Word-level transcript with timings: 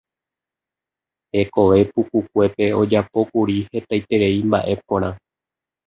Hekove 1.41 1.79
pukukuépe 1.93 2.65
ojapókuri 2.81 3.57
hetaiterei 3.71 4.45
mba'e 4.49 4.73
porã. 4.87 5.09